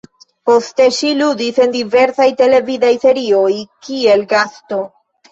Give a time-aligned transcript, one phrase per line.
[0.49, 3.43] Poste ŝi ludis en diversaj televidaj serioj,
[3.89, 4.81] kiel gasto.